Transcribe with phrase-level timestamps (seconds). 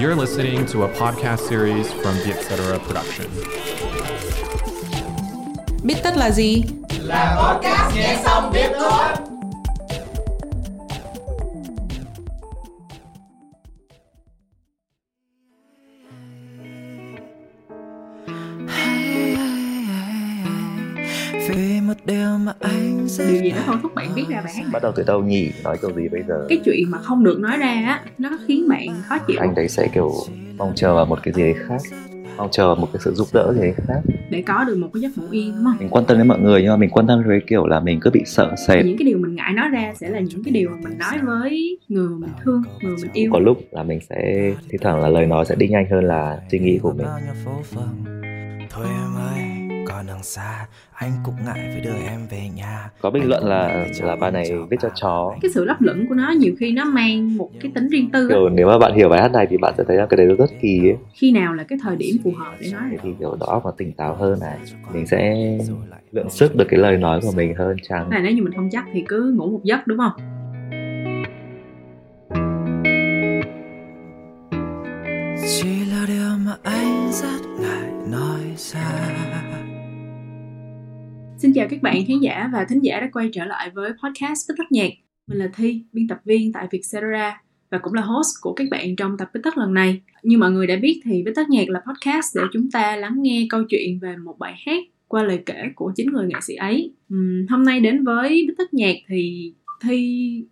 [0.00, 2.78] You're listening to a podcast series from the Etc.
[2.86, 3.26] Production.
[5.82, 6.64] Biết tất là gì?
[6.98, 9.29] Là podcast nghe xong biết thôi.
[23.28, 25.50] Điều gì nó thôi thúc bạn viết ra bài hát bắt đầu từ đâu nhỉ?
[25.64, 26.46] Nói câu gì bây giờ?
[26.48, 29.36] Cái chuyện mà không được nói ra á nó khiến bạn khó chịu.
[29.40, 30.12] Anh đấy sẽ kiểu
[30.58, 31.80] mong chờ vào một cái gì đấy khác.
[32.36, 34.00] Mong chờ vào một cái sự giúp đỡ gì đấy khác.
[34.30, 35.76] Để có được một cái giấc ngủ yên đúng không?
[35.78, 38.00] Mình quan tâm đến mọi người nhưng mà mình quan tâm với kiểu là mình
[38.00, 38.84] cứ bị sợ sệt.
[38.84, 41.18] Những cái điều mình ngại nói ra sẽ là những cái điều mà mình nói
[41.22, 43.30] với người mà mình thương người mình yêu.
[43.32, 46.40] Có lúc là mình sẽ thi thoảng là lời nói sẽ đi nhanh hơn là
[46.50, 47.06] suy nghĩ của mình
[50.00, 50.66] còn đường xa.
[50.92, 52.90] Anh cũng ngại phải đưa em về nhà.
[53.00, 55.34] Có bình luận là là bài này viết cho chó.
[55.42, 58.28] Cái sự lấp lửng của nó nhiều khi nó mang một cái tính riêng tư
[58.28, 58.34] á.
[58.34, 60.26] kiểu nếu mà bạn hiểu bài hát này thì bạn sẽ thấy là cái đấy
[60.26, 60.96] nó rất kỳ ấy.
[61.14, 62.82] Khi nào là cái thời điểm phù hợp để nói?
[63.02, 64.58] Thì kiểu đó mà tỉnh táo hơn này.
[64.94, 65.36] Mình sẽ
[66.12, 68.10] lượng sức được cái lời nói của mình hơn chăng?
[68.10, 70.12] Này nếu như mình không chắc thì cứ ngủ một giấc đúng không?
[75.46, 78.99] Chỉ là điều mà anh rất ngại nói ra
[81.42, 84.48] Xin chào các bạn khán giả và thính giả đã quay trở lại với podcast
[84.48, 84.88] Bích Tắc Nhạc.
[85.26, 88.96] Mình là Thi, biên tập viên tại Vietcetera và cũng là host của các bạn
[88.96, 90.00] trong tập Bích Tắc lần này.
[90.22, 93.14] Như mọi người đã biết thì Bích Tắc Nhạc là podcast để chúng ta lắng
[93.16, 96.54] nghe câu chuyện về một bài hát qua lời kể của chính người nghệ sĩ
[96.54, 96.94] ấy.
[97.14, 100.44] Uhm, hôm nay đến với Bích Tắc Nhạc thì Thi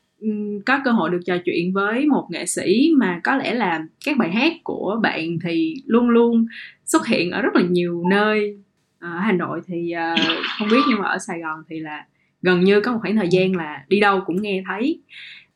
[0.67, 4.17] có cơ hội được trò chuyện với một nghệ sĩ mà có lẽ là các
[4.17, 6.47] bài hát của bạn thì luôn luôn
[6.85, 8.59] xuất hiện ở rất là nhiều nơi
[9.01, 10.21] ở Hà Nội thì uh,
[10.59, 12.07] không biết nhưng mà ở Sài Gòn thì là
[12.43, 15.03] gần như có một khoảng thời gian là đi đâu cũng nghe thấy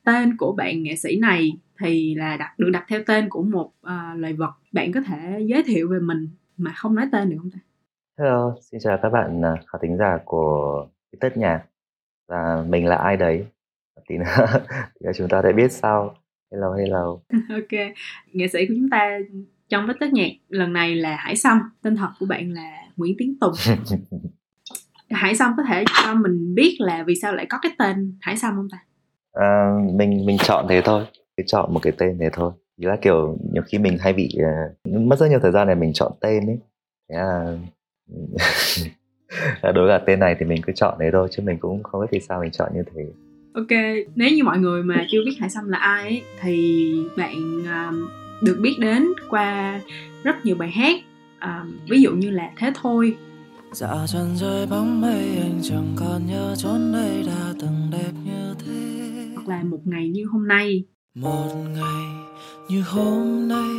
[0.04, 3.66] tên của bạn nghệ sĩ này thì là đặt được đặt theo tên của một
[3.66, 4.52] uh, loài vật.
[4.72, 7.58] Bạn có thể giới thiệu về mình mà không nói tên được không ta?
[8.18, 10.86] Hello, xin chào các bạn à, khán thính giả của
[11.20, 11.62] Tất Nhạc
[12.28, 13.46] và mình là ai đấy?
[14.08, 14.46] Thì nữa
[15.00, 16.14] thì chúng ta sẽ biết sau.
[16.52, 17.18] Hello hello.
[17.54, 17.80] Ok
[18.32, 19.18] nghệ sĩ của chúng ta
[19.72, 23.14] trong vết tất nhạc lần này là Hải Sâm tên thật của bạn là Nguyễn
[23.18, 23.52] Tiến Tùng.
[25.10, 28.36] Hải Sâm có thể cho mình biết là vì sao lại có cái tên Hải
[28.36, 28.78] Sâm không ta?
[29.32, 31.04] À, mình mình chọn thế thôi.
[31.36, 32.52] Cứ chọn một cái tên thế thôi.
[32.80, 35.74] Chỉ là kiểu nhiều khi mình hay bị uh, mất rất nhiều thời gian để
[35.74, 36.58] mình chọn tên ấy.
[37.10, 37.56] Thế là
[39.72, 42.06] đối với tên này thì mình cứ chọn thế thôi chứ mình cũng không biết
[42.10, 43.02] vì sao mình chọn như thế.
[43.54, 43.78] Ok,
[44.14, 48.08] nếu như mọi người mà chưa biết Hải Sâm là ai ấy, thì bạn um,
[48.42, 49.80] được biết đến qua
[50.22, 51.00] rất nhiều bài hát
[51.42, 53.16] um, ví dụ như là Thế Thôi.
[53.72, 58.54] Dạ chân rơi bóng mây anh chẳng còn nhớ chốn đây đã từng đẹp như
[58.58, 59.28] thế.
[59.34, 60.84] Hoặc là Một Ngày Như Hôm Nay.
[61.14, 62.22] Một ngày
[62.68, 63.70] như hôm nay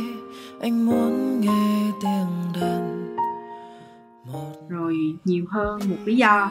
[0.60, 3.16] anh muốn nghe tiếng đàn.
[4.32, 4.94] Một rồi
[5.24, 6.50] Nhiều Hơn Một Lý Do.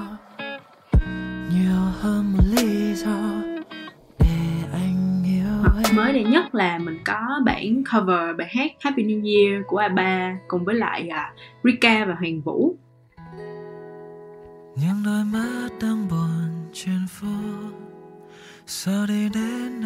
[1.54, 3.33] nhiều hơn một lý do
[5.64, 9.64] hoặc anh mới đây nhất là mình có bản cover bài hát Happy New Year
[9.68, 12.76] của ABBA cùng với lại uh, Rika và Hoàng Vũ
[14.76, 17.28] những đôi mắt đang buồn trên phố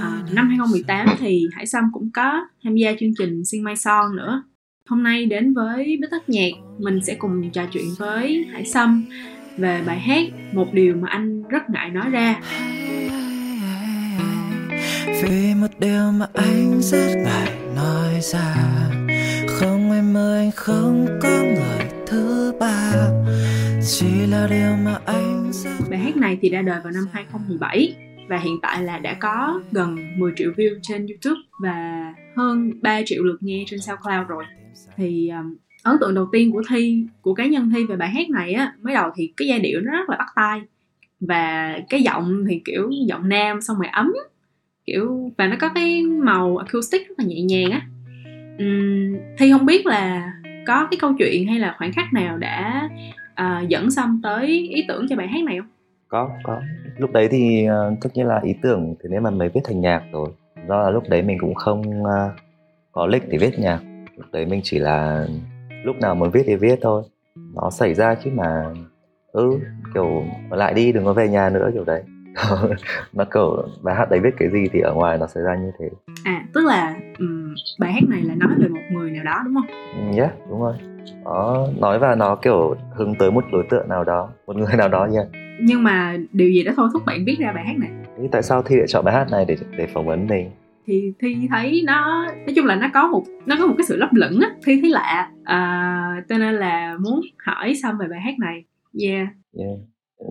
[0.02, 4.16] À, năm 2018 thì Hải Sâm cũng có tham gia chương trình Sing My Song
[4.16, 4.44] nữa.
[4.90, 9.06] Hôm nay đến với Bích Tất Nhạc, mình sẽ cùng trò chuyện với Hải Sâm
[9.58, 10.24] về bài hát
[10.54, 12.42] Một điều mà anh rất ngại nói ra
[15.24, 18.56] vì một điều mà anh rất ngại nói ra.
[19.48, 22.92] Không em ơi anh không có người thứ ba.
[23.88, 27.96] Chỉ là điều mà anh rất Bài hát này thì ra đời vào năm 2017
[28.30, 33.02] và hiện tại là đã có gần 10 triệu view trên YouTube và hơn 3
[33.06, 34.44] triệu lượt nghe trên SoundCloud rồi.
[34.98, 38.30] Thì um, ấn tượng đầu tiên của Thi, của cá nhân Thi về bài hát
[38.30, 40.62] này á, mới đầu thì cái giai điệu nó rất là bắt tai
[41.20, 44.14] và cái giọng thì kiểu giọng nam xong rồi ấm
[44.88, 47.82] kiểu và nó có cái màu acoustic rất là nhẹ nhàng á.
[48.64, 50.34] Uhm, thì không biết là
[50.68, 52.90] có cái câu chuyện hay là khoảnh khắc nào đã
[53.42, 55.68] uh, dẫn xong tới ý tưởng cho bài hát này không?
[56.08, 56.62] có có.
[56.98, 59.82] Lúc đấy thì uh, tất nhiên là ý tưởng thì nếu mà mới viết thành
[59.82, 60.30] nhạc rồi
[60.68, 62.32] do là lúc đấy mình cũng không uh,
[62.92, 63.80] có lịch để viết nhạc.
[64.18, 65.28] Lúc đấy mình chỉ là
[65.84, 67.04] lúc nào muốn viết thì viết thôi.
[67.36, 68.64] Nó xảy ra chứ mà
[69.32, 69.60] ừ
[69.94, 72.04] kiểu lại đi đừng có về nhà nữa kiểu đấy.
[73.14, 75.72] nó kiểu bài hát đấy viết cái gì thì ở ngoài nó xảy ra như
[75.80, 75.90] thế.
[76.24, 79.56] À, tức là ừm, bài hát này là nói về một người nào đó đúng
[79.56, 79.66] không?
[80.18, 80.74] Yeah đúng rồi.
[81.24, 84.90] Nó nói và nó kiểu hướng tới một đối tượng nào đó một người nào
[84.90, 85.22] đó nha
[85.60, 87.90] Nhưng mà điều gì đã thôi thúc bạn viết ra bài hát này?
[88.18, 90.52] Thế tại sao thi lại chọn bài hát này để để phỏng vấn mình?
[90.86, 93.98] Thì thi thấy nó nói chung là nó có một nó có một cái sự
[93.98, 94.50] lấp lửng á.
[94.66, 98.64] Thi thấy lạ à, cho nên là muốn hỏi xong về bài hát này.
[99.02, 99.28] Yeah.
[99.60, 99.78] Yeah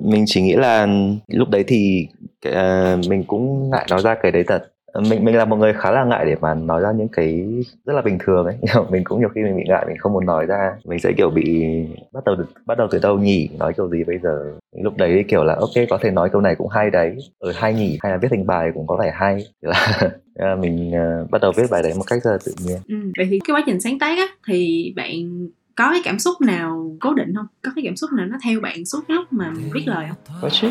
[0.02, 0.88] mình chỉ nghĩ là
[1.28, 2.08] lúc đấy thì
[2.48, 4.72] uh, mình cũng ngại nói ra cái đấy thật.
[4.96, 7.44] Ờ, mình mình là một người khá là ngại để mà nói ra những cái
[7.84, 8.56] rất là bình thường ấy.
[8.90, 10.76] Mình cũng nhiều khi mình bị ngại mình không muốn nói ra.
[10.84, 11.68] Mình sẽ kiểu bị
[12.12, 12.36] bắt đầu
[12.66, 13.48] bắt đầu từ đâu nhỉ?
[13.58, 14.52] Nói kiểu gì bây giờ?
[14.82, 17.16] Lúc đấy kiểu là ok có thể nói câu này cũng hay đấy.
[17.38, 17.98] Ở hay nhỉ?
[18.02, 19.46] Hay là viết thành bài cũng có vẻ hay.
[19.60, 20.00] Là
[20.34, 22.78] à, mình uh, bắt đầu viết bài đấy một cách rất là tự nhiên.
[22.88, 22.96] Ừ.
[23.16, 26.96] vậy thì cái quá trình sáng tác á thì bạn có cái cảm xúc nào
[27.00, 27.46] cố định không?
[27.62, 30.16] Có cái cảm xúc nào nó theo bạn suốt lúc mà mình viết lời không?
[30.42, 30.70] Có chứ.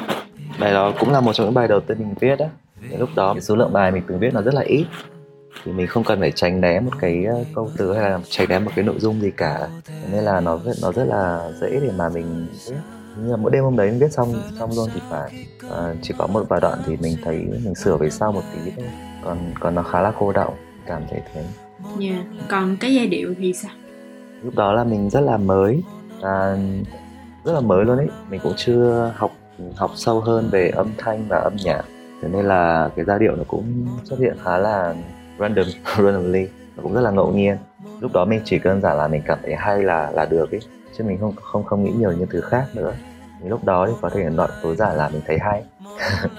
[0.60, 2.48] Bài đó cũng là một trong những bài đầu tiên mình viết á.
[3.00, 4.86] Lúc đó số lượng bài mình từng viết nó rất là ít.
[5.64, 8.50] Thì mình không cần phải tránh né một cái ờ, câu từ hay là tránh
[8.50, 9.68] né một cái nội dung gì cả.
[10.12, 12.76] Nên là nó nó rất là dễ để mà mình viết.
[13.18, 16.14] Nhưng mà mỗi đêm hôm đấy mình viết xong xong luôn thì phải à, chỉ
[16.18, 18.90] có một vài đoạn thì mình thấy mình sửa về sau một tí thôi.
[19.24, 20.54] Còn còn nó khá là cô đọng
[20.86, 21.46] cảm thấy thế.
[22.02, 22.26] Yeah.
[22.48, 23.72] còn cái giai điệu thì sao
[24.46, 25.84] lúc đó là mình rất là mới
[26.22, 26.58] và
[27.44, 28.08] rất là mới luôn ấy.
[28.30, 29.32] Mình cũng chưa học
[29.76, 31.82] học sâu hơn về âm thanh và âm nhạc.
[32.22, 34.96] Thế nên là cái giai điệu nó cũng xuất hiện khá là
[35.40, 35.66] random
[35.98, 36.48] randomly.
[36.78, 37.58] Nó cũng rất là ngẫu nhiên.
[38.00, 40.60] Lúc đó mình chỉ đơn giản là mình cảm thấy hay là là được ấy
[40.98, 42.94] chứ mình không không không nghĩ nhiều những thứ khác nữa.
[43.42, 45.64] Thì lúc đó thì có thể đoạn tối giản là mình thấy hay.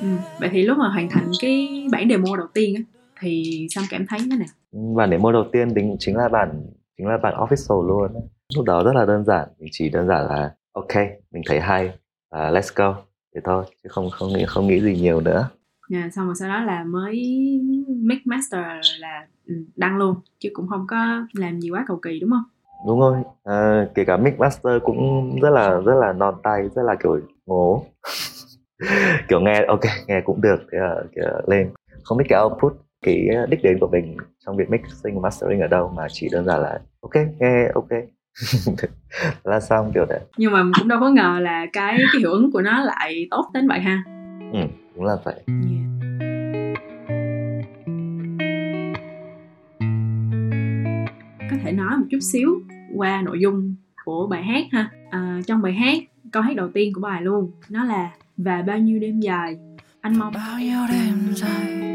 [0.00, 0.08] Ừ.
[0.40, 2.82] vậy thì lúc mà hoàn thành cái bản demo đầu tiên á
[3.20, 4.48] thì sam cảm thấy thế nào?
[4.96, 6.66] Bản demo đầu tiên tính chính là bản
[6.98, 8.28] chính là bản official luôn.
[8.56, 10.96] Lúc đó rất là đơn giản mình chỉ đơn giản là ok
[11.30, 11.92] mình thấy hay uh,
[12.32, 12.96] let's go.
[13.34, 15.48] Thế thôi chứ không không nghĩ không nghĩ gì nhiều nữa.
[15.90, 17.14] Yeah, xong rồi sau đó là mới
[17.86, 18.60] mix master
[18.98, 22.44] là ừ, đăng luôn chứ cũng không có làm gì quá cầu kỳ đúng không?
[22.86, 23.22] Đúng rồi.
[23.44, 27.20] À, kể cả mix master cũng rất là rất là non tay rất là kiểu
[27.46, 27.84] ngố.
[29.28, 31.70] Kiểu nghe ok nghe cũng được thì, uh, lên.
[32.04, 32.72] Không biết cái output
[33.02, 34.16] cái đích đến của mình
[34.46, 37.88] trong việc mixing và mastering ở đâu mà chỉ đơn giản là ok nghe ok.
[39.44, 40.20] Là xong kiểu đấy.
[40.36, 43.50] Nhưng mà cũng đâu có ngờ là cái cái hiệu ứng của nó lại tốt
[43.54, 44.02] đến vậy ha.
[44.52, 44.58] Ừ
[44.96, 45.34] đúng là vậy.
[45.46, 45.86] Yeah.
[51.50, 52.60] có thể nói một chút xíu
[52.94, 54.90] qua nội dung của bài hát ha.
[55.10, 55.98] À, trong bài hát
[56.32, 59.56] câu hát đầu tiên của bài luôn nó là và bao nhiêu đêm dài
[60.00, 61.85] anh mong bao nhiêu đêm dài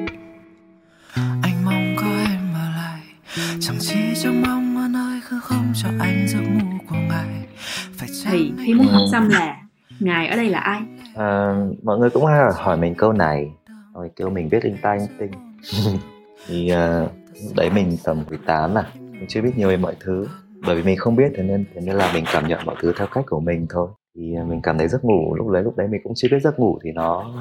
[8.31, 9.61] thì khi muốn hỏi xăm là
[9.99, 10.81] ngài ở đây là ai?
[11.15, 13.51] À, mọi người cũng hay hỏi mình câu này.
[13.93, 15.31] Rồi kêu mình biết linh tay tinh.
[16.47, 17.11] Thì uh,
[17.55, 20.27] đấy mình tầm 18 mà mình chưa biết nhiều về mọi thứ.
[20.65, 22.93] Bởi vì mình không biết thế nên thế nên là mình cảm nhận mọi thứ
[22.97, 23.87] theo cách của mình thôi.
[24.15, 26.39] Thì uh, mình cảm thấy giấc ngủ lúc đấy lúc đấy mình cũng chưa biết
[26.43, 27.33] giấc ngủ thì nó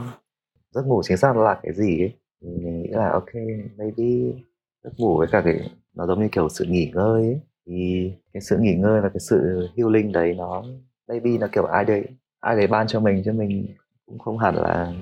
[0.75, 2.13] giấc ngủ chính xác là cái gì ấy.
[2.43, 3.35] Thì mình nghĩ là ok
[3.79, 4.39] maybe
[4.85, 7.41] giấc ngủ với cả cái nó giống như kiểu sự nghỉ ngơi ấy.
[7.67, 10.65] Thì cái sự nghỉ ngơi và cái sự healing đấy nó,
[11.09, 12.05] maybe nó kiểu ai đấy
[12.41, 13.67] ai đấy ban cho mình chứ mình
[14.07, 14.93] cũng không hẳn là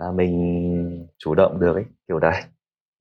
[0.00, 2.42] là mình chủ động được ấy, kiểu đấy.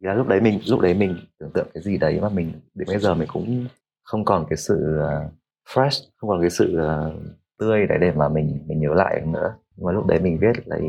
[0.02, 2.52] Thì là lúc đấy mình, lúc đấy mình tưởng tượng cái gì đấy mà mình,
[2.76, 3.68] đến bây giờ mình cũng
[4.04, 5.30] không còn cái sự à,
[5.70, 7.10] fresh, không còn cái sự à,
[7.60, 9.54] tươi để để mà mình mình nhớ lại nữa.
[9.76, 10.80] Nhưng mà lúc đấy mình viết lại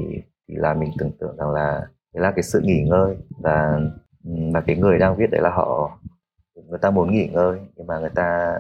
[0.49, 3.81] thì là mình tưởng tượng rằng là, đấy là cái sự nghỉ ngơi và
[4.25, 5.99] mà cái người đang viết đấy là họ
[6.55, 8.55] người ta muốn nghỉ ngơi nhưng mà người ta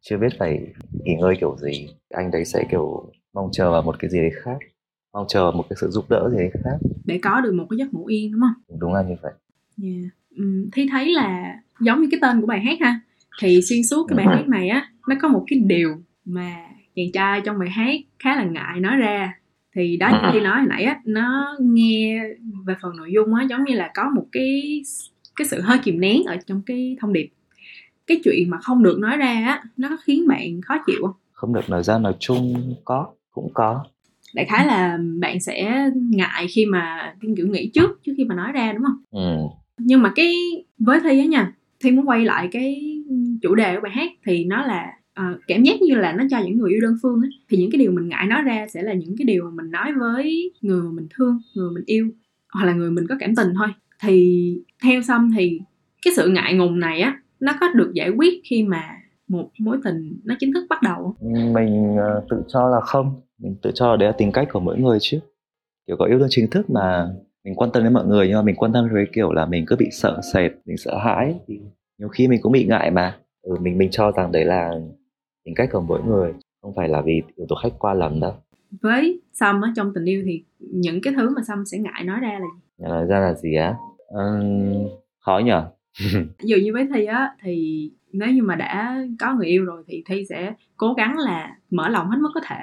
[0.00, 0.66] chưa biết phải
[1.04, 1.88] nghỉ ngơi kiểu gì.
[2.10, 4.58] Anh đấy sẽ kiểu mong chờ vào một cái gì đấy khác
[5.12, 6.78] mong chờ một cái sự giúp đỡ gì đấy khác.
[7.04, 8.78] Để có được một cái giấc ngủ yên đúng không?
[8.78, 9.32] Đúng là như vậy.
[9.82, 10.12] Yeah.
[10.36, 13.00] um, thi thấy là giống như cái tên của bài hát ha
[13.40, 16.56] thì xuyên suốt cái bài hát này á nó có một cái điều mà
[16.94, 19.34] chàng trai trong bài hát khá là ngại nói ra.
[19.74, 22.22] Thì đó như khi nói hồi nãy á nó nghe
[22.66, 24.82] về phần nội dung á giống như là có một cái
[25.36, 27.30] cái sự hơi kìm nén ở trong cái thông điệp
[28.08, 31.16] cái chuyện mà không được nói ra á nó có khiến bạn khó chịu không?
[31.32, 33.84] Không được nói ra nói chung có cũng có.
[34.34, 38.52] Đại khái là bạn sẽ ngại khi mà kiểu nghĩ trước trước khi mà nói
[38.52, 39.02] ra đúng không?
[39.10, 39.36] Ừ.
[39.78, 40.34] nhưng mà cái
[40.78, 43.00] với thi á nha thi muốn quay lại cái
[43.42, 46.38] chủ đề của bài hát thì nó là uh, cảm giác như là nó cho
[46.38, 47.28] những người yêu đơn phương á.
[47.48, 49.70] Thì những cái điều mình ngại nói ra sẽ là những cái điều mà mình
[49.70, 52.08] nói với người mà mình thương người mình yêu
[52.52, 53.68] hoặc là người mình có cảm tình thôi.
[54.02, 55.60] Thì theo xong thì
[56.04, 58.82] cái sự ngại ngùng này á nó có được giải quyết khi mà
[59.28, 61.14] một mối tình nó chính thức bắt đầu?
[61.52, 63.20] Mình uh, tự cho là không.
[63.38, 65.20] Mình tự cho là đấy là tính cách của mỗi người chứ.
[65.86, 67.08] Kiểu có yêu đương chính thức mà
[67.44, 69.64] mình quan tâm đến mọi người nhưng mà mình quan tâm với kiểu là mình
[69.66, 71.60] cứ bị sợ sệt mình sợ hãi thì
[71.98, 73.18] nhiều khi mình cũng bị ngại mà.
[73.42, 74.70] Ừ, mình mình cho rằng đấy là
[75.44, 78.32] tính cách của mỗi người không phải là vì yếu tố khách quan lắm đâu.
[78.82, 82.20] Với Sâm á trong tình yêu thì những cái thứ mà Sâm sẽ ngại nói
[82.20, 82.84] ra là gì?
[82.84, 83.74] nói ra là gì á?
[84.08, 84.88] Um,
[85.20, 85.52] khó nhỉ
[86.42, 90.02] dụ như với thi á thì nếu như mà đã có người yêu rồi thì
[90.06, 92.56] thi sẽ cố gắng là mở lòng hết mức có thể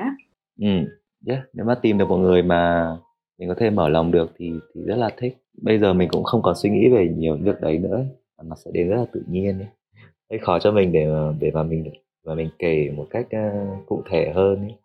[0.61, 0.95] ừ
[1.27, 1.43] yeah.
[1.53, 2.91] nếu mà tìm được một người mà
[3.39, 6.23] mình có thể mở lòng được thì thì rất là thích bây giờ mình cũng
[6.23, 8.05] không còn suy nghĩ về nhiều việc đấy nữa
[8.43, 9.67] nó sẽ đến rất là tự nhiên ấy.
[10.29, 11.89] hơi khó cho mình để mà để mà mình
[12.23, 14.75] và mình kể một cách uh, cụ thể hơn ấy.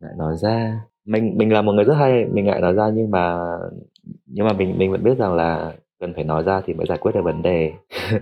[0.00, 3.10] lại nói ra mình mình là một người rất hay mình ngại nói ra nhưng
[3.10, 3.38] mà
[4.26, 6.98] nhưng mà mình mình vẫn biết rằng là cần phải nói ra thì mới giải
[6.98, 7.72] quyết được vấn đề.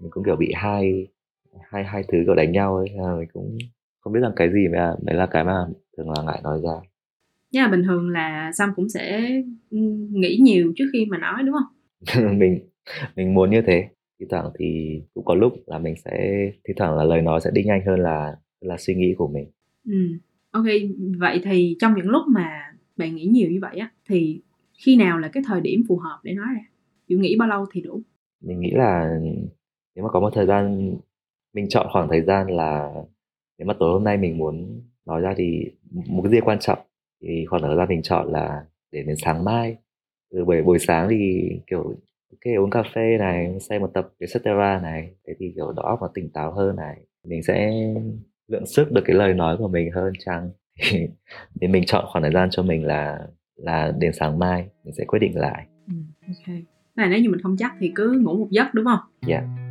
[0.00, 1.06] Mình cũng kiểu bị hai
[1.70, 3.58] hai hai thứ kiểu đánh nhau ấy mình cũng
[4.00, 6.88] không biết rằng cái gì mà đấy là cái mà thường là ngại nói ra.
[7.50, 9.30] Nhưng mà bình thường là Sam cũng sẽ
[10.10, 12.32] nghĩ nhiều trước khi mà nói đúng không?
[12.38, 12.58] Mình
[13.16, 13.88] mình muốn như thế.
[14.20, 16.10] Thi thoảng thì cũng có lúc là mình sẽ
[16.64, 19.46] thi thoảng là lời nói sẽ đi nhanh hơn là là suy nghĩ của mình.
[19.86, 20.18] Ừ.
[20.50, 20.64] Ok
[21.18, 24.40] vậy thì trong những lúc mà bạn nghĩ nhiều như vậy á thì
[24.74, 26.60] khi nào là cái thời điểm phù hợp để nói ra
[27.12, 28.00] Dụ nghĩ bao lâu thì đủ?
[28.40, 29.18] Mình nghĩ là
[29.94, 30.94] nếu mà có một thời gian
[31.54, 32.92] mình chọn khoảng thời gian là
[33.58, 36.78] nếu mà tối hôm nay mình muốn nói ra thì một cái gì quan trọng
[37.22, 39.76] thì khoảng thời gian mình chọn là để đến sáng mai.
[40.30, 41.82] Từ buổi buổi sáng thì kiểu
[42.30, 45.10] ok uống cà phê này xem một tập cái Cetera này.
[45.26, 46.96] Thế thì kiểu óc nó tỉnh táo hơn này.
[47.24, 47.84] Mình sẽ
[48.48, 50.50] lượng sức được cái lời nói của mình hơn chăng?
[51.60, 53.18] Thì mình chọn khoảng thời gian cho mình là
[53.56, 55.66] là đến sáng mai mình sẽ quyết định lại.
[55.86, 55.94] Ừ,
[56.26, 56.56] ok
[56.96, 59.00] này nếu như mình không chắc thì cứ ngủ một giấc đúng không?
[59.26, 59.36] Dạ.
[59.36, 59.62] Yeah.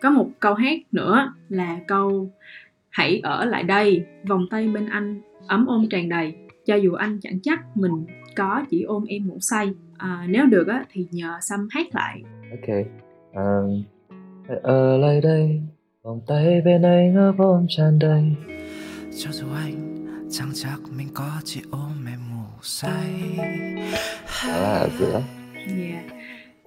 [0.00, 2.30] có một câu hát nữa là câu
[2.88, 6.34] hãy ở lại đây vòng tay bên anh ấm ôm tràn đầy.
[6.66, 8.06] Cho dù anh chẳng chắc mình
[8.36, 9.74] có chỉ ôm em ngủ say.
[9.98, 12.22] À, nếu được á thì nhờ xăm hát lại.
[12.50, 12.86] Ok.
[13.34, 13.82] Um,
[14.48, 15.62] hãy ở lại đây
[16.04, 18.22] vòng tay bên anh ấm ôm tràn đầy.
[19.18, 23.10] Cho dù anh chẳng chắc mình có chỉ ôm em ngủ say.
[24.48, 25.22] Đó là ở giữa
[25.78, 26.04] yeah.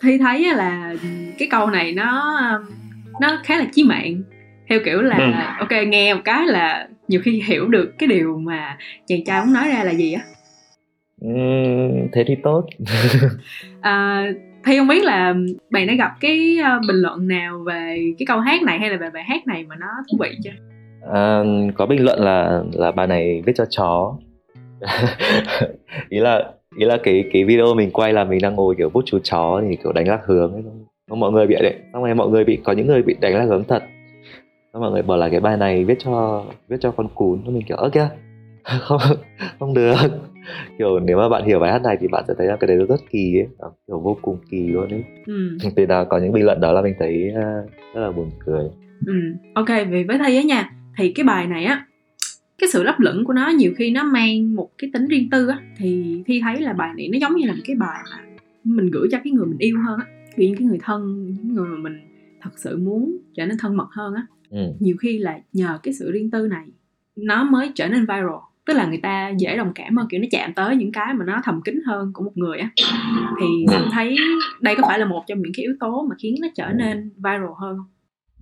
[0.01, 0.95] thi thấy là
[1.39, 2.39] cái câu này nó
[3.21, 4.21] nó khá là chí mạng.
[4.69, 5.31] Theo kiểu là ừ.
[5.59, 9.53] ok nghe một cái là nhiều khi hiểu được cái điều mà chàng trai muốn
[9.53, 10.21] nói ra là gì á.
[11.21, 11.29] Ừ,
[12.13, 12.65] thế thì tốt.
[13.81, 14.27] À,
[14.65, 15.35] thì không biết là
[15.69, 18.97] bạn đã gặp cái ờ, bình luận nào về cái câu hát này hay là
[18.97, 20.51] về bài hát này mà nó thú vị chưa?
[21.13, 21.43] À,
[21.75, 24.15] có bình luận là là bài này viết cho chó.
[26.09, 29.03] Ý là ý là cái cái video mình quay là mình đang ngồi kiểu bút
[29.05, 30.63] chú chó thì kiểu đánh lạc hướng ấy.
[31.07, 33.45] Mọi người bị đấy xong rồi mọi người bị có những người bị đánh lạc
[33.45, 33.83] hướng thật.
[34.73, 37.41] Xong mọi người bảo là cái bài này viết cho viết cho con cún.
[37.45, 38.09] Mình kiểu ơ kìa
[38.79, 39.01] không
[39.59, 39.95] không được
[40.77, 42.77] kiểu nếu mà bạn hiểu bài hát này thì bạn sẽ thấy là cái đấy
[42.89, 43.47] rất kỳ ấy.
[43.87, 45.03] Kiểu vô cùng kỳ luôn ấy.
[45.25, 45.57] Ừ.
[45.77, 48.63] thì là có những bình luận đó là mình thấy uh, rất là buồn cười.
[49.05, 49.13] Ừ.
[49.53, 50.71] Ok vì với thầy á nha.
[50.97, 51.85] Thì cái bài này á
[52.57, 55.47] cái sự lấp lửng của nó nhiều khi nó mang một cái tính riêng tư
[55.47, 55.61] á.
[55.77, 58.23] Thì thi thấy là bài này nó giống như là một cái bài mà
[58.63, 60.05] mình gửi cho cái người mình yêu hơn á.
[60.35, 61.99] Vì những cái người thân những người mà mình
[62.41, 64.25] thật sự muốn trở nên thân mật hơn á.
[64.49, 64.73] Ừ.
[64.79, 66.65] nhiều khi là nhờ cái sự riêng tư này
[67.15, 70.27] nó mới trở nên viral tức là người ta dễ đồng cảm hơn kiểu nó
[70.31, 72.71] chạm tới những cái mà nó thầm kín hơn của một người á.
[73.39, 73.89] Thì mình ừ.
[73.91, 74.15] thấy
[74.61, 76.73] đây có phải là một trong những cái yếu tố mà khiến nó trở ừ.
[76.73, 77.87] nên viral hơn không?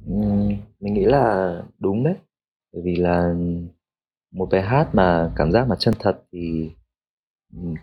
[0.07, 2.15] Ừ, mình nghĩ là đúng đấy.
[2.73, 3.33] Bởi vì là
[4.33, 6.71] một bài hát mà cảm giác mà chân thật thì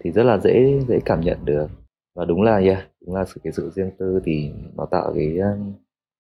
[0.01, 1.67] thì rất là dễ dễ cảm nhận được.
[2.15, 5.37] Và đúng là yeah, đúng là sự cái sự riêng tư thì nó tạo cái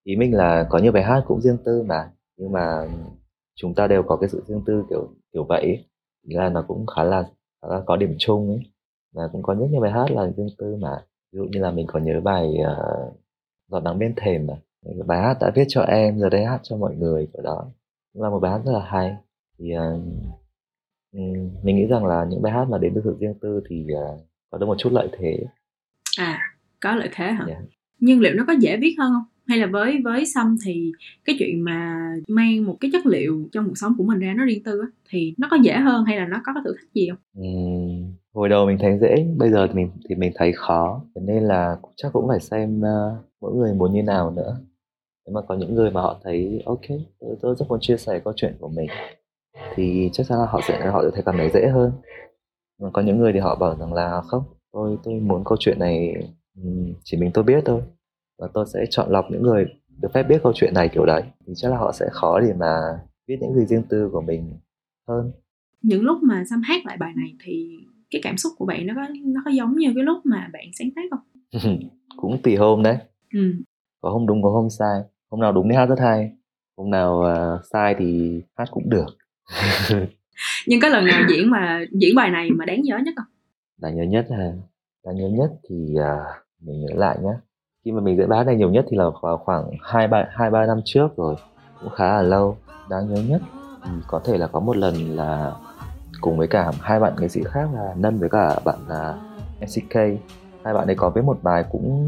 [0.04, 2.10] ý mình là có nhiều bài hát cũng riêng tư mà.
[2.36, 2.88] Nhưng mà
[3.56, 5.84] chúng ta đều có cái sự riêng tư kiểu kiểu vậy
[6.28, 7.22] thì là nó cũng khá là
[7.62, 8.60] khá là có điểm chung ấy.
[9.14, 11.04] Và cũng có rất nhiều bài hát là riêng tư mà.
[11.32, 13.14] Ví dụ như là mình còn nhớ bài uh,
[13.70, 14.54] giọt nắng bên thềm mà.
[15.06, 17.66] Bài hát đã viết cho em giờ đây hát cho mọi người kiểu đó.
[18.12, 19.16] Cũng là một bài hát rất là hay.
[19.58, 20.02] Thì uh,
[21.62, 24.20] mình nghĩ rằng là những bài hát mà đến từ sự riêng tư thì uh,
[24.50, 25.44] có được một chút lợi thế.
[26.18, 26.40] À
[26.80, 27.44] có lợi thế hả?
[27.46, 27.60] Yeah.
[27.60, 27.66] Dạ.
[27.98, 30.92] nhưng liệu nó có dễ viết hơn không hay là với với xăm thì
[31.24, 34.44] cái chuyện mà mang một cái chất liệu trong cuộc sống của mình ra nó
[34.44, 36.94] riêng tư á thì nó có dễ hơn hay là nó có cái thử thách
[36.94, 37.18] gì không?
[37.36, 37.48] Ừ,
[38.34, 41.02] hồi đầu mình thấy dễ bây giờ thì mình thì mình thấy khó.
[41.14, 44.60] Cho nên là chắc cũng phải xem uh, mỗi người muốn như nào nữa.
[45.26, 46.86] Nếu mà có những người mà họ thấy ok
[47.20, 48.90] tôi, tôi rất muốn chia sẻ câu chuyện của mình
[49.74, 51.92] thì chắc chắn là họ sẽ họ sẽ thấy cảm thấy dễ hơn.
[52.80, 55.78] Mà có những người thì họ bảo rằng là không tôi tôi muốn câu chuyện
[55.78, 56.14] này
[57.04, 57.80] chỉ mình tôi biết thôi
[58.38, 59.64] và tôi sẽ chọn lọc những người
[60.00, 61.22] được phép biết câu chuyện này kiểu đấy.
[61.46, 62.80] Thì chắc là họ sẽ khó để mà
[63.26, 64.52] viết những gì riêng tư của mình
[65.08, 65.32] hơn.
[65.82, 67.78] Những lúc mà Sam hát lại bài này thì
[68.10, 70.64] cái cảm xúc của bạn nó có nó có giống như cái lúc mà bạn
[70.78, 71.20] sáng tác không?
[72.16, 72.98] Cũng tùy hôm đấy.
[73.34, 73.54] Ừ.
[74.00, 75.00] có hôm đúng có hôm sai.
[75.30, 76.32] Hôm nào đúng thì hát rất hay.
[76.76, 79.06] Hôm nào uh, sai thì hát cũng được.
[80.66, 83.26] Nhưng có lần nào diễn mà diễn bài này mà đáng nhớ nhất không?
[83.78, 84.52] Đáng nhớ nhất là
[85.04, 87.32] đáng nhớ nhất thì uh, mình nhớ lại nhé
[87.88, 90.50] khi mà mình diễn bài này nhiều nhất thì là vào khoảng hai ba hai
[90.50, 91.34] ba năm trước rồi
[91.80, 92.56] cũng khá là lâu
[92.90, 93.42] đáng nhớ nhất.
[93.84, 95.52] Ừ, có thể là có một lần là
[96.20, 99.18] cùng với cả hai bạn nghệ sĩ khác là Nân với cả bạn là
[99.60, 99.94] MCK
[100.64, 102.06] hai bạn ấy có với một bài cũng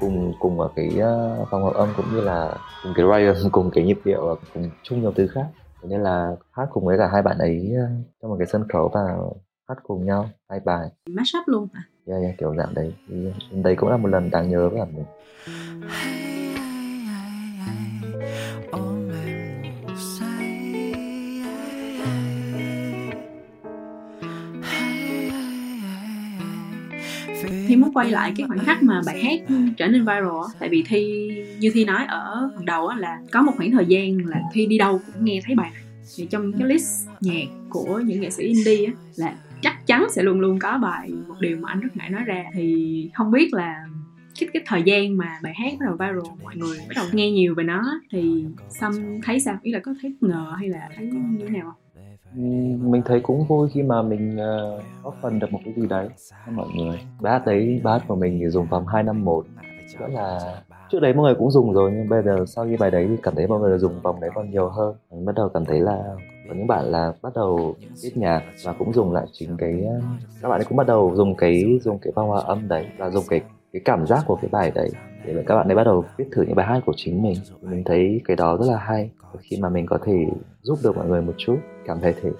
[0.00, 3.70] cùng cùng ở cái uh, phòng hợp âm cũng như là cùng cái rhythm cùng
[3.74, 5.46] cái nhịp điệu và cùng chung nhiều thứ khác.
[5.88, 7.86] Nên là hát cùng với cả hai bạn ấy à,
[8.22, 9.16] trong một cái sân khấu và
[9.68, 10.88] hát cùng nhau hai bài.
[11.06, 12.92] Mashup luôn à yeah, yeah, kiểu dạng đấy.
[13.08, 13.14] Thì
[13.62, 15.04] đấy cũng là một lần đáng nhớ với cả mình.
[27.68, 29.40] Thi muốn quay lại cái khoảnh khắc mà bài hát
[29.76, 30.26] trở nên viral
[30.58, 34.16] tại vì Thi như Thi nói ở phần đầu là có một khoảng thời gian
[34.26, 35.82] là Thi đi đâu cũng nghe thấy bài này.
[36.16, 40.22] Thì trong cái list nhạc của những nghệ sĩ indie á, là chắc chắn sẽ
[40.22, 42.44] luôn luôn có bài một điều mà anh rất ngại nói ra.
[42.54, 43.84] Thì không biết là
[44.40, 47.30] cái cái thời gian mà bài hát bắt đầu viral mọi người bắt đầu nghe
[47.30, 49.58] nhiều về nó thì Sâm thấy sao?
[49.62, 52.04] Ý là có thấy ngờ hay là thấy như thế nào không?
[52.36, 52.42] Ừ,
[52.90, 56.08] mình thấy cũng vui khi mà mình uh, góp phần được một cái gì đấy
[56.46, 57.00] cho mọi người.
[57.20, 59.46] Bài hát đấy bài hát của mình thì dùng vòng hai năm một
[59.98, 60.38] rất là
[60.92, 63.16] trước đấy mọi người cũng dùng rồi nhưng bây giờ sau khi bài đấy thì
[63.22, 64.94] cảm thấy mọi người dùng vòng đấy còn nhiều hơn.
[65.10, 66.02] Mình bắt đầu cảm thấy là
[66.48, 69.84] có những bạn là bắt đầu viết nhạc và cũng dùng lại chính cái
[70.42, 73.10] các bạn ấy cũng bắt đầu dùng cái dùng cái vòng hòa âm đấy và
[73.10, 73.40] dùng cái
[73.72, 74.90] cái cảm giác của cái bài đấy
[75.26, 77.36] để các bạn ấy bắt đầu viết thử những bài hát của chính mình.
[77.62, 80.26] Mình thấy cái đó rất là hay khi mà mình có thể
[80.62, 81.56] giúp được mọi người một chút
[81.86, 82.30] cảm thấy thế.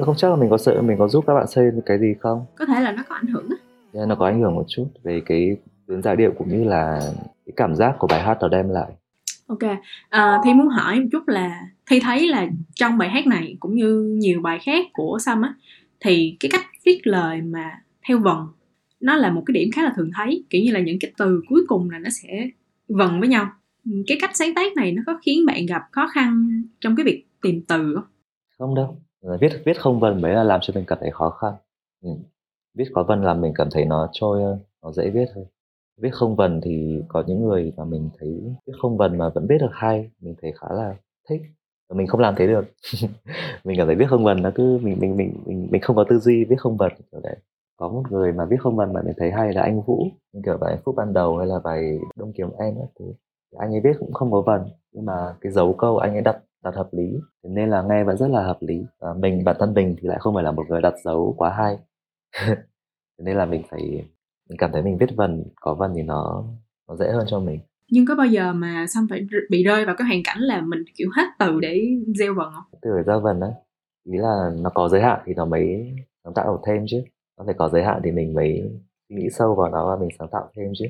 [0.00, 2.44] Không chắc là mình có sợ mình có giúp các bạn xây cái gì không?
[2.58, 3.56] Có thể là nó có ảnh hưởng á.
[3.92, 7.00] Yeah, nó có ảnh hưởng một chút về cái tuyến giai điệu cũng như là
[7.46, 8.92] cái cảm giác của bài hát nó đem lại.
[9.46, 11.60] Ok à, thi muốn hỏi một chút là
[11.90, 15.54] thi thấy là trong bài hát này cũng như nhiều bài khác của sam á
[16.00, 18.46] thì cái cách viết lời mà theo vần
[19.00, 21.42] nó là một cái điểm khá là thường thấy kiểu như là những cái từ
[21.48, 22.48] cuối cùng là nó sẽ
[22.88, 23.50] vần với nhau.
[24.06, 27.26] Cái cách sáng tác này nó có khiến bạn gặp khó khăn trong cái việc
[27.42, 28.04] tìm từ không?
[28.58, 28.96] Không đâu.
[29.40, 31.52] Viết viết không vần mới là làm cho mình cảm thấy khó khăn.
[32.02, 32.10] Ừ.
[32.74, 35.44] viết có vần làm mình cảm thấy nó trôi hơn nó dễ viết hơn
[36.02, 39.46] viết không vần thì có những người mà mình thấy viết không vần mà vẫn
[39.48, 40.96] viết được hay, mình thấy khá là
[41.30, 41.42] thích.
[41.88, 42.64] Và mình không làm thế được.
[43.64, 46.04] Mình cảm thấy viết không vần nó cứ, mình mình mình mình mình không có
[46.10, 47.36] tư duy viết không vần, kiểu đấy.
[47.76, 50.40] Có một người mà viết không vần mà mình thấy hay là anh Vũ, như
[50.44, 53.04] kiểu bài phút ban đầu hay là bài đông kiếm em ấy thì
[53.58, 56.36] anh ấy viết cũng không có vần, nhưng mà cái dấu câu anh ấy đặt
[56.64, 57.20] đặt hợp lý.
[57.42, 58.86] Nên là nghe vẫn rất là hợp lý.
[59.00, 61.50] Và mình, bản thân mình thì lại không phải là một người đặt dấu quá
[61.50, 61.78] hay.
[63.18, 64.04] Nên là mình phải
[64.48, 66.44] mình cảm thấy mình viết vần có vần thì nó
[66.88, 67.60] nó dễ hơn cho mình.
[67.90, 70.84] Nhưng có bao giờ mà xong phải bị rơi vào cái hoàn cảnh là mình
[70.96, 71.80] kiểu hết từ để
[72.18, 72.80] gieo vần không?
[72.82, 73.52] Từ để gieo vần đấy
[74.04, 77.02] ý là nó có giới hạn thì nó mới sáng tạo thêm chứ.
[77.38, 78.70] Nó phải có giới hạn thì mình mới
[79.08, 80.86] nghĩ sâu vào nó và mình sáng tạo thêm chứ.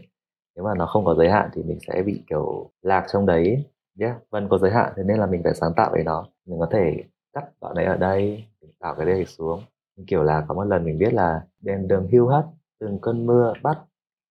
[0.56, 3.64] Nếu mà nó không có giới hạn thì mình sẽ bị kiểu lạc trong đấy.
[3.98, 6.26] Yeah, vân có giới hạn thế nên là mình phải sáng tạo với nó.
[6.46, 8.44] Mình có thể cắt đoạn đấy ở đây
[8.80, 9.60] tạo cái đây xuống.
[10.06, 12.42] Kiểu là có một lần mình biết là đèn đường hưu hắt
[12.80, 13.78] từng cơn mưa bắt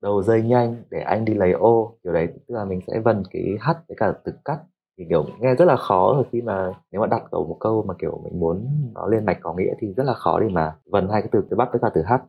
[0.02, 1.98] đầu dây nhanh để anh đi lấy ô.
[2.04, 4.60] Kiểu đấy, tức là mình sẽ vần cái hắt với cả từ cắt.
[4.98, 7.84] Thì, kiểu, nghe rất là khó rồi, khi mà nếu mà đặt cầu một câu
[7.88, 10.76] mà, kiểu, mình muốn nó lên mạch có nghĩa thì rất là khó để mà
[10.92, 12.24] vần hai cái từ từ bắt với cả từ hắt.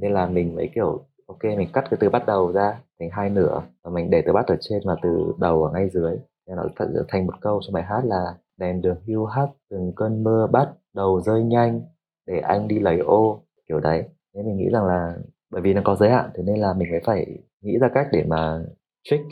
[0.00, 3.30] Nên là mình mới, kiểu, ok, mình cắt cái từ bắt đầu ra thành hai
[3.30, 6.16] nửa và mình để từ bắt ở trên và từ đầu ở ngay dưới.
[6.46, 7.60] Nên nó thật thành một câu.
[7.66, 11.80] Trong bài hát là đèn đường hưu hắt, từng cơn mưa bắt đầu rơi nhanh
[12.26, 13.42] để anh đi lấy ô.
[13.68, 14.04] Kiểu đấy.
[14.34, 15.16] Nên mình nghĩ rằng là
[15.56, 17.26] bởi vì nó có giới hạn thế nên là mình mới phải
[17.62, 18.58] nghĩ ra cách để mà
[19.04, 19.24] trick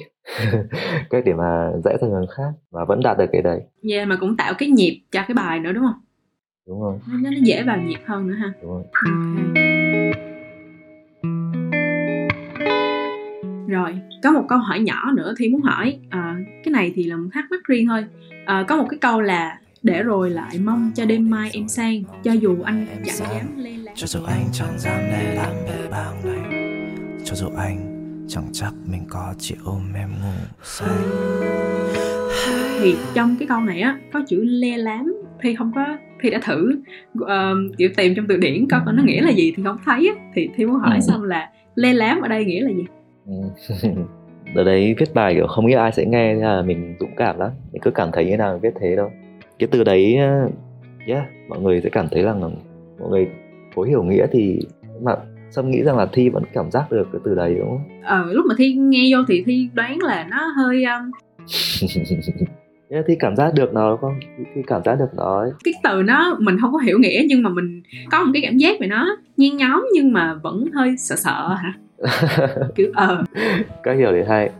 [1.10, 3.60] cách để mà dễ cho người khác và vẫn đạt được cái đấy.
[3.90, 6.00] Yeah mà cũng tạo cái nhịp cho cái bài nữa đúng không?
[6.66, 6.98] Đúng rồi.
[7.08, 8.52] Nó, nó dễ vào nhịp hơn nữa ha.
[8.62, 8.82] Đúng rồi.
[8.92, 9.64] Okay.
[13.68, 15.98] rồi có một câu hỏi nhỏ nữa thì muốn hỏi.
[16.10, 18.04] À, cái này thì là một thắc mắc riêng thôi.
[18.46, 22.02] À, có một cái câu là để rồi lại mong cho đêm mai em sang
[22.22, 25.88] cho dù anh chẳng dám lên láng cho dù anh chẳng dám lên làm bề
[25.90, 26.64] bang này
[27.24, 27.94] cho dù anh
[28.28, 30.88] chẳng chắc mình có chịu ôm em ngủ say.
[32.80, 36.40] Thì trong cái câu này á có chữ le lám thì không có thì đã
[36.44, 36.80] thử
[37.20, 37.28] uh,
[37.78, 40.24] kiểu tìm trong từ điển coi nó nghĩa là gì thì không thấy á.
[40.34, 41.00] Thì thì muốn hỏi ừ.
[41.00, 42.84] xong là le lám ở đây nghĩa là gì?
[44.54, 47.50] Ở đấy viết bài kiểu không biết ai sẽ nghe là mình dũng cảm lắm
[47.72, 49.10] mình cứ cảm thấy như nào viết thế đâu
[49.58, 50.16] cái từ đấy
[51.06, 53.28] yeah, mọi người sẽ cảm thấy là mọi người
[53.74, 54.60] cố hiểu nghĩa thì
[55.02, 55.16] mà
[55.50, 58.00] Sâm nghĩ rằng là Thi vẫn cảm giác được cái từ đấy đúng không?
[58.04, 61.10] Ờ, lúc mà Thi nghe vô thì Thi đoán là nó hơi um...
[62.88, 65.50] yeah, thì cảm giác được nó không thì, thì cảm giác được nó ấy.
[65.64, 68.56] cái từ nó mình không có hiểu nghĩa nhưng mà mình có một cái cảm
[68.56, 71.72] giác về nó nhen nhóm nhưng mà vẫn hơi sợ sợ hả
[72.74, 73.24] kiểu ờ
[73.82, 74.50] các hiểu để hay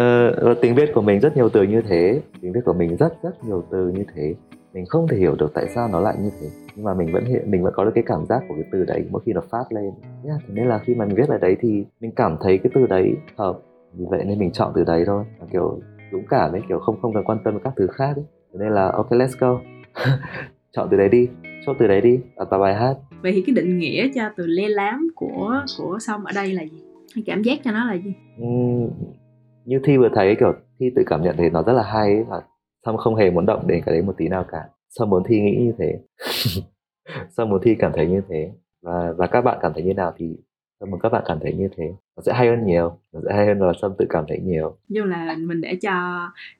[0.00, 2.20] ờ, tiếng viết của mình rất nhiều từ như thế.
[2.40, 4.34] Tiếng viết của mình rất rất nhiều từ như thế.
[4.74, 6.46] Mình không thể hiểu được tại sao nó lại như thế.
[6.76, 8.84] Nhưng mà mình vẫn hiện mình vẫn có được cái cảm giác của cái từ
[8.84, 9.90] đấy mỗi khi nó phát lên.
[10.24, 12.70] Yeah, thế nên là khi mà mình viết lại đấy thì mình cảm thấy cái
[12.74, 13.58] từ đấy hợp.
[13.92, 15.24] Vì vậy nên mình chọn từ đấy thôi.
[15.40, 15.80] Và kiểu
[16.12, 18.24] dũng cảm ấy kiểu không không cần quan tâm các thứ khác ấy.
[18.52, 19.60] Thế nên là ok let's go.
[20.72, 21.28] Chọn từ đấy đi.
[21.66, 22.20] Chốt từ đấy đi.
[22.36, 22.94] Đặt vào bài hát.
[23.22, 26.62] Vậy thì cái định nghĩa cho từ le lám của của song ở đây là
[26.62, 27.22] gì?
[27.26, 28.12] Cảm giác cho nó là gì?
[28.42, 28.90] Uhm,
[29.64, 32.24] như thi vừa thấy kiểu thi tự cảm nhận thì nó rất là hay ấy,
[32.24, 32.42] và
[32.86, 34.64] xong không hề muốn động đến cái đấy một tí nào cả.
[34.88, 35.98] Xong muốn thi nghĩ như thế.
[37.36, 38.52] Xong muốn thi cảm thấy như thế.
[38.82, 40.36] Và và các bạn cảm thấy như nào thì
[40.80, 41.84] xong muốn các bạn cảm thấy như thế.
[42.16, 42.98] Nó sẽ hay hơn nhiều.
[43.12, 44.76] Nó sẽ hay hơn là xong tự cảm thấy nhiều.
[44.88, 45.92] Như là mình để cho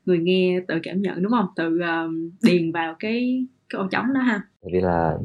[0.04, 1.46] người nghe tự cảm nhận đúng không?
[1.56, 4.42] Tự um, điền vào cái cái ô trống đó ha.
[4.62, 5.18] Bởi vì là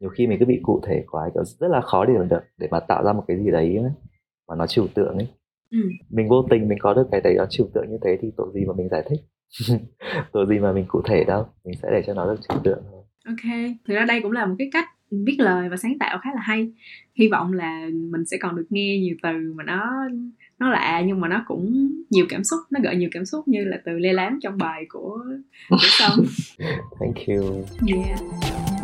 [0.00, 2.68] nhiều khi mình cứ bị cụ thể quá kiểu rất là khó để được để
[2.70, 3.92] mà tạo ra một cái gì đấy ấy,
[4.48, 5.28] mà nó trừu tượng ấy
[5.70, 5.78] ừ.
[6.10, 8.46] mình vô tình mình có được cái đấy nó trừu tượng như thế thì tội
[8.54, 9.20] gì mà mình giải thích?
[10.32, 12.82] Tội gì mà mình cụ thể đâu mình sẽ để cho nó được trừu tượng
[12.90, 13.02] thôi.
[13.26, 16.30] Ok thực ra đây cũng là một cái cách viết lời và sáng tạo khá
[16.34, 16.72] là hay.
[17.14, 20.08] Hy vọng là mình sẽ còn được nghe nhiều từ mà nó
[20.58, 23.64] nó lạ nhưng mà nó cũng nhiều cảm xúc nó gợi nhiều cảm xúc như
[23.64, 25.18] là từ lê lám trong bài của
[25.68, 26.24] của sông
[27.00, 27.64] thank you.
[27.88, 28.79] Yeah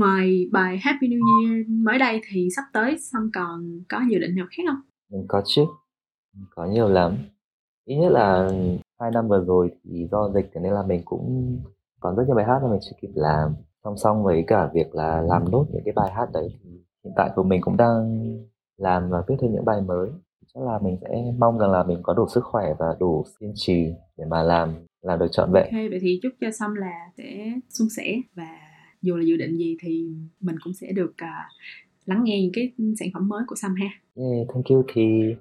[0.00, 1.66] ngoài bài Happy New Year.
[1.68, 4.80] Mới đây thì sắp tới Sâm còn có dự định nào khác không?
[5.10, 5.62] mình có chứ.
[6.36, 7.16] Mình có nhiều lắm.
[7.84, 8.50] Ít nhất là
[9.00, 11.58] hai năm vừa rồi thì do dịch nên là mình cũng
[12.00, 13.54] còn rất nhiều bài hát mà mình chưa kịp làm.
[13.84, 16.70] Song song với cả việc là làm nốt những cái bài hát đấy thì
[17.04, 18.20] hiện tại của mình cũng đang
[18.76, 20.10] làm và viết thêm những bài mới.
[20.54, 21.08] Chắc là mình sẽ
[21.38, 24.74] mong rằng là mình có đủ sức khỏe và đủ kiên trì để mà làm
[25.02, 25.64] làm được trọn vẹn.
[25.64, 28.69] Ok, vậy thì chúc cho Sâm là sẽ suôn sẻ và
[29.02, 30.08] dù là dự định gì thì
[30.40, 31.48] mình cũng sẽ được à,
[32.06, 33.88] lắng nghe những cái sản phẩm mới của Sâm ha.
[34.14, 34.84] Yeah, thank you.
[34.94, 35.34] Thì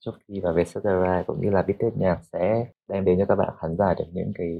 [0.00, 3.34] chúc Thi và Vietcetera cũng như là Biết Tết Nhạc sẽ đem đến cho các
[3.34, 4.58] bạn khán giả được những cái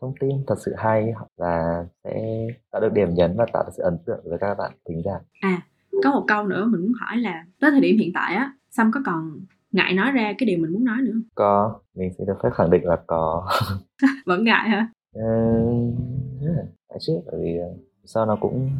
[0.00, 3.82] thông tin thật sự hay và sẽ tạo được điểm nhấn và tạo được sự
[3.82, 5.14] ấn tượng với các bạn thính giả.
[5.40, 5.62] À,
[6.04, 8.90] có một câu nữa mình muốn hỏi là tới thời điểm hiện tại á, Sâm
[8.92, 9.40] có còn
[9.72, 11.22] ngại nói ra cái điều mình muốn nói nữa không?
[11.34, 13.48] Có, mình sẽ được phép khẳng định là có.
[14.26, 14.88] Vẫn ngại hả?
[15.18, 15.94] Uh,
[16.42, 16.66] yeah,
[17.00, 18.70] chứ, bởi vì uh, sao nó cũng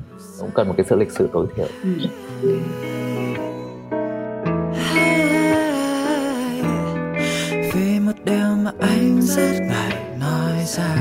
[0.40, 1.66] cũng cần một cái sự lịch sự tối thiểu.
[1.82, 1.90] Ừ.
[7.74, 10.96] vì một điều mà anh rất ngại nói ra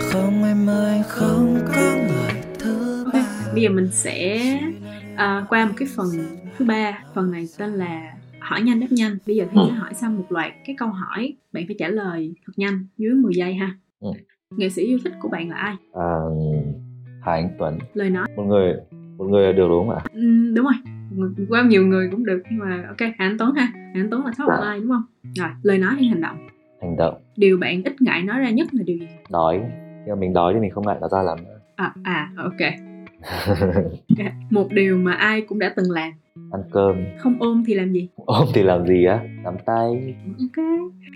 [0.00, 4.38] không em ơi không có người thứ ba Bây giờ mình sẽ
[5.16, 6.06] à, qua một cái phần
[6.58, 7.04] thứ ba.
[7.14, 9.18] Phần này tên là hỏi nhanh đáp nhanh.
[9.26, 11.34] Bây giờ thì sẽ hỏi Sâm một loạt cái câu hỏi.
[11.52, 13.76] Bạn phải trả lời thật nhanh dưới 10 giây ha.
[14.00, 14.08] Ừ.
[14.50, 15.76] Nghệ sĩ yêu thích của bạn là ai?
[15.92, 16.18] À,
[17.24, 18.26] Hà Anh Tuấn, Lời nói.
[18.36, 18.74] một người
[19.18, 20.02] một người là được đúng không ạ?
[20.12, 20.74] Ừ, đúng rồi.
[21.48, 24.24] Qua nhiều người cũng được nhưng mà ok Hà Anh Tuấn ha Hà Anh Tuấn
[24.26, 25.02] là top of mind đúng không
[25.34, 26.36] rồi lời nói hay hành động
[26.82, 29.60] Hành động, điều bạn ít ngại nói ra nhất là điều gì đói.
[30.06, 31.38] Nhưng mà mình đói thì mình không ngại nó ra lắm.
[31.76, 32.52] à à ok
[34.08, 34.26] Ok.
[34.50, 36.12] một điều mà ai cũng đã từng làm
[36.52, 39.20] Ăn cơm, không ôm thì làm gì ôm thì làm gì á?
[39.44, 40.64] Nắm tay, ok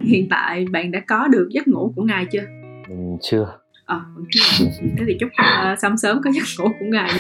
[0.05, 2.43] hiện tại bạn đã có được giấc ngủ của ngài chưa
[2.89, 3.59] mình chưa.
[3.89, 4.65] Ờ vẫn chưa.
[4.99, 7.11] Thế thì chúc uh, sớm sớm có giấc ngủ của ngài.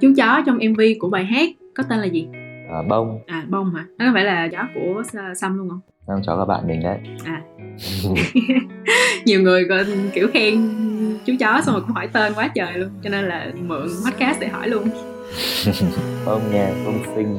[0.00, 2.26] Chú chó trong mv của bài hát có tên là gì?
[2.70, 3.84] À, bông, à bông hả?
[3.98, 5.80] Nó có phải là chó của Sa- Sâm luôn không?
[6.08, 6.98] Đang cho các bạn mình đấy.
[7.24, 7.42] À.
[9.24, 10.68] nhiều người còn kiểu khen
[11.26, 14.40] chú chó xong rồi cũng hỏi tên quá trời luôn cho nên là mượn podcast
[14.40, 14.88] để hỏi luôn.
[16.26, 17.38] Bông nha, bông xinh.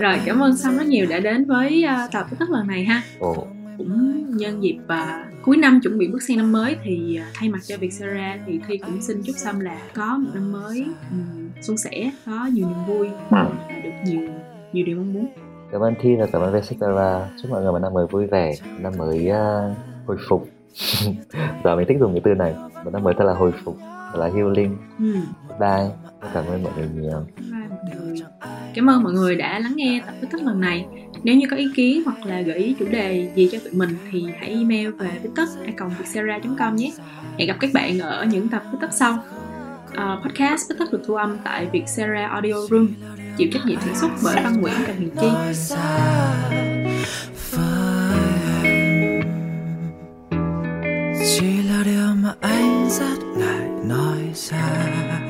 [0.00, 3.02] Rồi cảm ơn Sâm rất nhiều đã đến với uh, tập tất lần này ha
[3.18, 3.46] Ồ,
[3.78, 7.48] cũng nhân dịp uh, cuối năm chuẩn bị bước sang năm mới thì uh, thay
[7.48, 11.50] mặt cho Vietcetera thì Thi cũng xin chúc Sâm là có một năm mới um,
[11.60, 13.50] suôn sẻ có nhiều niềm vui và
[13.84, 14.20] được nhiều
[14.72, 15.26] nhiều điều mong muốn
[15.72, 17.30] cảm ơn Thi và cảm ơn Vietcetera.
[17.42, 19.74] Chúc mọi người một năm mới vui vẻ, năm mới à,
[20.06, 20.48] hồi phục.
[21.64, 22.54] Giờ mình thích dùng cái từ này.
[22.84, 24.76] Một năm mới thật là hồi phục, thật là healing.
[24.98, 25.14] ừ.
[25.60, 25.90] Bye.
[26.34, 27.26] Cảm ơn mọi người nhiều.
[27.38, 27.65] Bye.
[28.76, 30.86] Cảm ơn mọi người đã lắng nghe tập viết tất lần này.
[31.22, 33.96] Nếu như có ý kiến hoặc là gợi ý chủ đề gì cho tụi mình
[34.10, 35.48] thì hãy email về viết tất
[36.58, 36.92] com nhé.
[37.38, 39.24] Hẹn gặp các bạn ở những tập viết tất sau.
[39.88, 42.88] Uh, podcast viết tất được thu âm tại Vietcetera Audio Room,
[43.36, 45.28] chịu trách nhiệm sản xuất bởi Văn Nguyễn và Huyền Chi.
[51.24, 53.68] chỉ là điều mà anh rất ngại
[54.34, 55.25] ra